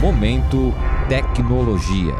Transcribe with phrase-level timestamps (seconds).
[0.00, 0.72] Momento
[1.10, 2.14] Tecnologia.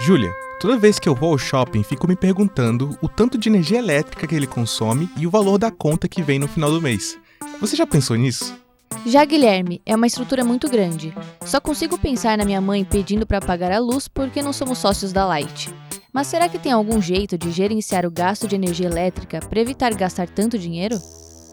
[0.00, 3.80] Júlia, toda vez que eu vou ao shopping, fico me perguntando o tanto de energia
[3.80, 7.18] elétrica que ele consome e o valor da conta que vem no final do mês.
[7.60, 8.56] Você já pensou nisso?
[9.04, 11.12] Já Guilherme, é uma estrutura muito grande.
[11.44, 15.12] Só consigo pensar na minha mãe pedindo para pagar a luz porque não somos sócios
[15.12, 15.74] da Light.
[16.14, 19.92] Mas será que tem algum jeito de gerenciar o gasto de energia elétrica para evitar
[19.94, 20.96] gastar tanto dinheiro?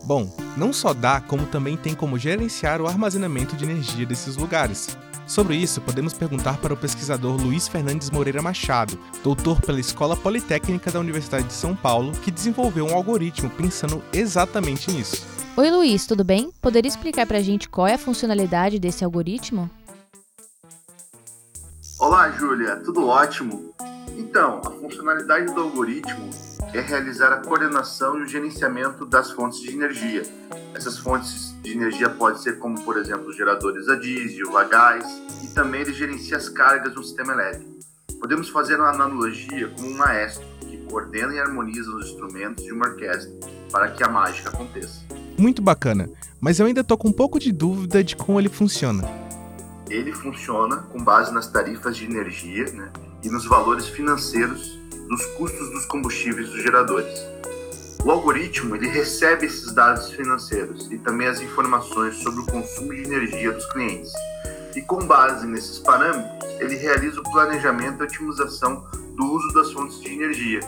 [0.03, 4.95] Bom, não só dá, como também tem como gerenciar o armazenamento de energia desses lugares.
[5.25, 10.91] Sobre isso, podemos perguntar para o pesquisador Luiz Fernandes Moreira Machado, doutor pela Escola Politécnica
[10.91, 15.25] da Universidade de São Paulo, que desenvolveu um algoritmo pensando exatamente nisso.
[15.57, 16.51] Oi Luiz, tudo bem?
[16.61, 19.67] Poderia explicar para a gente qual é a funcionalidade desse algoritmo?
[21.99, 23.73] Olá, Júlia, tudo ótimo?
[24.31, 26.29] Então, a funcionalidade do algoritmo
[26.73, 30.23] é realizar a coordenação e o gerenciamento das fontes de energia.
[30.73, 35.05] Essas fontes de energia podem ser como, por exemplo, geradores a diesel, a gás,
[35.43, 37.71] e também ele gerencia as cargas no sistema elétrico.
[38.21, 42.87] Podemos fazer uma analogia com um maestro que coordena e harmoniza os instrumentos de uma
[42.87, 43.29] orquestra
[43.69, 45.01] para que a mágica aconteça.
[45.37, 49.03] Muito bacana, mas eu ainda tô com um pouco de dúvida de como ele funciona.
[49.89, 52.89] Ele funciona com base nas tarifas de energia, né?
[53.23, 57.13] E nos valores financeiros dos custos dos combustíveis dos geradores.
[58.03, 63.03] O algoritmo ele recebe esses dados financeiros e também as informações sobre o consumo de
[63.03, 64.11] energia dos clientes.
[64.75, 69.99] E com base nesses parâmetros, ele realiza o planejamento e otimização do uso das fontes
[70.01, 70.61] de energia,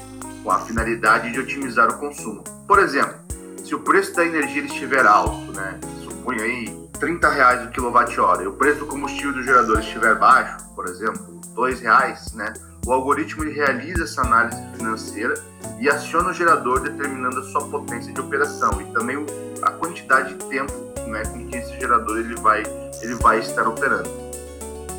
[0.43, 2.43] com a finalidade de otimizar o consumo.
[2.67, 3.15] Por exemplo,
[3.63, 5.79] se o preço da energia estiver alto, né,
[6.23, 10.57] suponha aí 30 reais o quilowatt-hora, e o preço do combustível do gerador estiver baixo,
[10.73, 12.53] por exemplo, dois reais, né?
[12.85, 15.33] O algoritmo realiza essa análise financeira
[15.79, 19.25] e aciona o gerador determinando a sua potência de operação e também
[19.61, 20.73] a quantidade de tempo
[21.07, 22.63] né, com que esse gerador ele vai,
[23.01, 24.09] ele vai estar operando.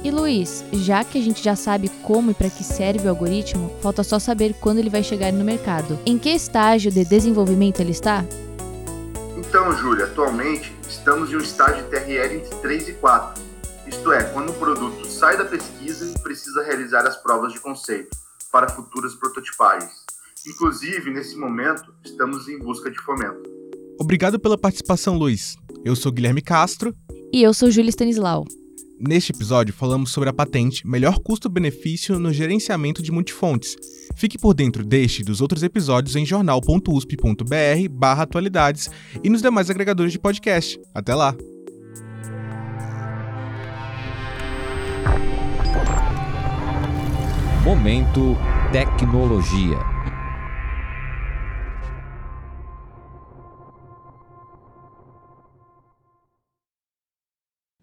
[0.02, 3.70] E Luiz, já que a gente já sabe como e para que serve o algoritmo,
[3.80, 5.98] falta só saber quando ele vai chegar no mercado.
[6.04, 8.24] Em que estágio de desenvolvimento ele está?
[9.54, 13.40] Então, Júlia, atualmente estamos em um estágio TRL entre 3 e 4
[13.86, 18.18] isto é, quando o produto sai da pesquisa e precisa realizar as provas de conceito
[18.50, 19.92] para futuras prototipagens.
[20.44, 23.48] Inclusive, nesse momento, estamos em busca de fomento.
[23.96, 25.56] Obrigado pela participação, Luiz.
[25.84, 26.92] Eu sou Guilherme Castro.
[27.32, 28.44] E eu sou Júlia Stanislau.
[28.98, 33.76] Neste episódio, falamos sobre a patente Melhor Custo-Benefício no Gerenciamento de Multifontes.
[34.14, 38.88] Fique por dentro deste e dos outros episódios em jornal.usp.br/atualidades
[39.22, 40.80] e nos demais agregadores de podcast.
[40.94, 41.36] Até lá!
[47.64, 48.36] Momento
[48.70, 49.93] Tecnologia.